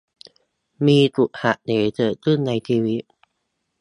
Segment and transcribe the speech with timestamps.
[0.85, 3.03] มีจุดหักเหเกิดขึ้นในชีวิต